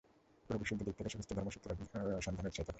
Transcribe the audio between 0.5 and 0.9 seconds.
বিশুদ্ধ